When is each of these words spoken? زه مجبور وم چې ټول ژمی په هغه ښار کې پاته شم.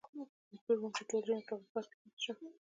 زه 0.05 0.27
مجبور 0.49 0.77
وم 0.79 0.91
چې 0.97 1.03
ټول 1.09 1.21
ژمی 1.27 1.43
په 1.47 1.53
هغه 1.55 1.65
ښار 1.71 1.85
کې 1.89 1.95
پاته 2.01 2.19
شم. 2.23 2.37